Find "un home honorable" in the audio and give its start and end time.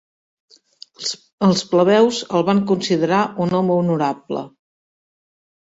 3.47-4.45